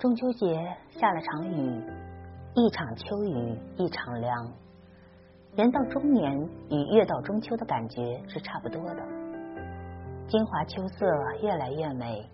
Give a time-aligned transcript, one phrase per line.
[0.00, 0.46] 中秋节
[0.98, 1.84] 下了场雨，
[2.54, 4.50] 一场秋雨一场凉。
[5.54, 9.02] 人到中年与月到中秋的感觉是差不多的。
[10.26, 11.06] 金华秋色
[11.42, 12.26] 越来越美，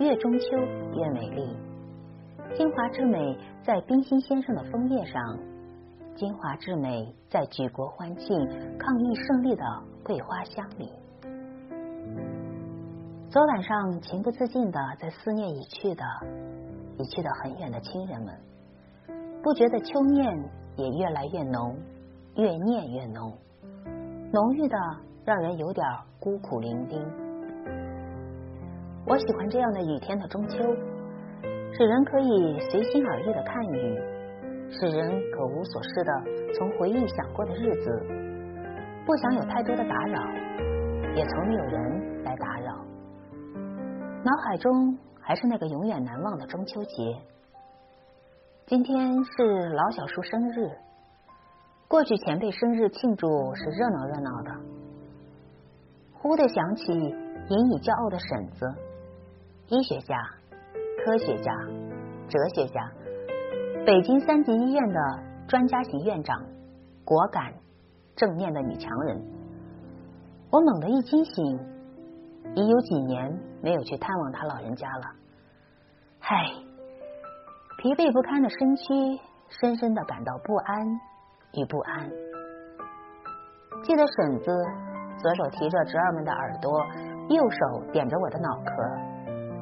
[0.00, 0.58] 月中秋
[0.96, 1.56] 越美丽。
[2.56, 5.38] 金华之美在冰心先生的枫叶上，
[6.16, 9.64] 金华之美在举国欢庆抗疫胜利的
[10.02, 10.90] 桂花香里。
[13.30, 16.04] 昨晚上情不自禁的在思念已去的。
[16.96, 18.32] 已去得很远的亲人们，
[19.42, 20.24] 不觉得秋念
[20.76, 21.76] 也越来越浓，
[22.36, 23.36] 越念越浓，
[24.32, 24.76] 浓郁的
[25.24, 25.84] 让人有点
[26.20, 27.04] 孤苦伶仃。
[29.06, 30.58] 我喜欢这样的雨天的中秋，
[31.72, 34.00] 使人可以随心而欲的看雨，
[34.70, 36.12] 使人可无所事的
[36.54, 38.06] 从回忆想过的日子，
[39.04, 40.22] 不想有太多的打扰，
[41.16, 42.72] 也从没有人来打扰，
[44.22, 44.96] 脑海中。
[45.26, 47.16] 还是那个永远难忘的中秋节。
[48.66, 50.70] 今天是老小叔生日，
[51.88, 54.50] 过去前辈生日庆祝是热闹热闹的。
[56.12, 58.74] 忽的想起引以骄傲的婶子，
[59.68, 60.14] 医学家、
[61.02, 61.52] 科学家、
[62.28, 62.92] 哲学家，
[63.86, 65.00] 北京三级医院的
[65.48, 66.44] 专家级院长，
[67.02, 67.54] 果敢
[68.14, 69.22] 正念的女强人。
[70.50, 71.73] 我猛地一惊醒。
[72.52, 75.06] 已有几年没有去探望他老人家了，
[76.20, 76.46] 唉，
[77.78, 80.86] 疲惫不堪的身躯深深的感到不安
[81.54, 82.10] 与不安。
[83.82, 84.52] 记得婶子
[85.18, 86.70] 左手提着侄儿们的耳朵，
[87.28, 88.72] 右手点着我的脑壳，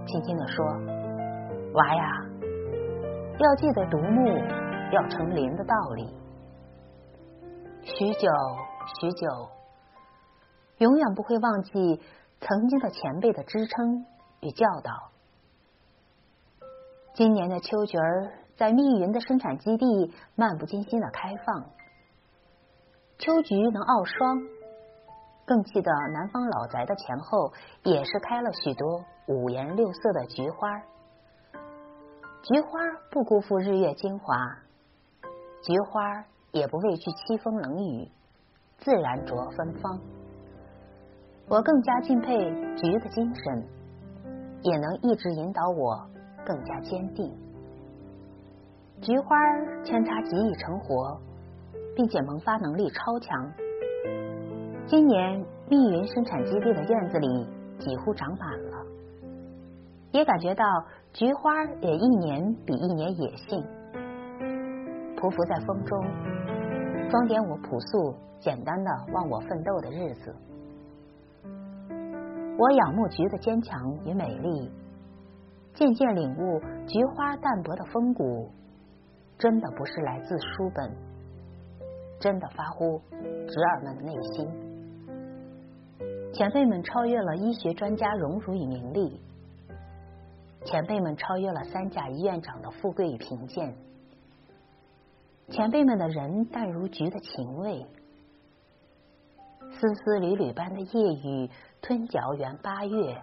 [0.07, 0.67] 轻轻的说
[1.75, 2.05] ：“娃呀，
[3.39, 4.29] 要记得独木
[4.93, 6.15] 要成林的道理。”
[7.83, 8.29] 许久
[9.01, 9.29] 许久，
[10.79, 12.01] 永远不会忘记。
[12.43, 14.05] 曾经的前辈的支撑
[14.41, 15.11] 与教导。
[17.15, 21.71] 今年的秋菊儿在密云的生产基地漫不经心的开放，
[23.19, 24.43] 秋菊能傲霜。
[25.45, 27.53] 更记得南方老宅的前后
[27.83, 30.81] 也是开了许多五颜六色的菊花，
[32.43, 32.81] 菊花
[33.11, 34.35] 不辜负日月精华，
[35.63, 38.11] 菊花也不畏惧凄风冷雨，
[38.79, 40.01] 自然着芬芳。
[41.53, 42.35] 我更加敬佩
[42.77, 43.63] 菊的精神，
[44.63, 46.03] 也能一直引导我
[46.47, 47.31] 更加坚定。
[49.03, 49.37] 菊花
[49.85, 51.21] 扦插极易成活，
[51.95, 53.53] 并且萌发能力超强。
[54.87, 57.47] 今年密云生产基地的院子里
[57.79, 58.87] 几乎长满了，
[60.13, 60.65] 也感觉到
[61.13, 63.63] 菊花也一年比一年野性。
[65.17, 66.03] 匍匐在风中，
[67.11, 70.35] 装点我朴素简单的忘我奋斗的日子。
[72.59, 74.71] 我仰慕菊的坚强与美丽，
[75.75, 78.51] 渐渐领悟菊花淡泊的风骨，
[79.39, 80.93] 真的不是来自书本，
[82.21, 83.01] 真的发乎
[83.49, 84.49] 侄儿们的内心。
[86.35, 89.21] 前辈们超越了医学专家荣辱与名利，
[90.65, 93.75] 前辈们超越了三甲医院长的富贵与贫贱，
[95.49, 97.87] 前辈们的人淡如菊的情味。
[99.83, 101.51] 丝丝缕缕般的夜雨
[101.81, 103.21] 吞嚼圆八月，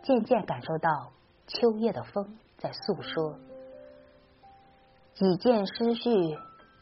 [0.00, 1.10] 渐渐感受到
[1.48, 3.36] 秋夜的风在诉说。
[5.14, 6.08] 几件诗序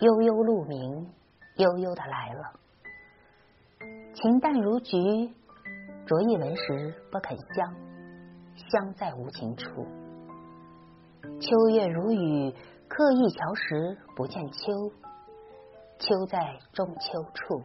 [0.00, 1.10] 悠悠鹿鸣，
[1.56, 2.42] 悠悠的来了。
[4.12, 4.98] 情淡如菊，
[6.04, 7.74] 着一闻时不肯香，
[8.70, 9.86] 香在无情处。
[11.40, 12.54] 秋月如雨，
[12.86, 14.92] 刻意桥时不见秋，
[15.98, 17.62] 秋在中秋处。